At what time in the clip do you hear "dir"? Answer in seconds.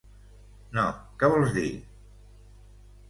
1.59-1.67